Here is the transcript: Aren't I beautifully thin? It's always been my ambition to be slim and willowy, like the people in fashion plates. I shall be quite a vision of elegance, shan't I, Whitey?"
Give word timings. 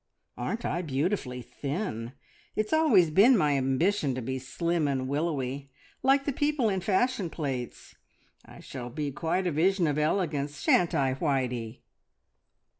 Aren't 0.35 0.65
I 0.65 0.81
beautifully 0.81 1.43
thin? 1.43 2.13
It's 2.55 2.73
always 2.73 3.11
been 3.11 3.37
my 3.37 3.55
ambition 3.55 4.15
to 4.15 4.21
be 4.23 4.39
slim 4.39 4.87
and 4.87 5.07
willowy, 5.07 5.69
like 6.01 6.25
the 6.25 6.33
people 6.33 6.69
in 6.69 6.81
fashion 6.81 7.29
plates. 7.29 7.93
I 8.43 8.61
shall 8.61 8.89
be 8.89 9.11
quite 9.11 9.45
a 9.45 9.51
vision 9.51 9.85
of 9.85 9.99
elegance, 9.99 10.59
shan't 10.59 10.95
I, 10.95 11.13
Whitey?" 11.13 11.81